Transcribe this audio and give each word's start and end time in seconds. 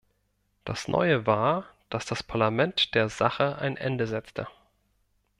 Das 0.65 0.87
Neue 0.87 1.27
war, 1.27 1.65
dass 1.91 2.07
das 2.07 2.23
Parlament 2.23 2.95
der 2.95 3.07
Sache 3.07 3.59
ein 3.59 3.77
Ende 3.77 4.07
setzte. 4.07 4.47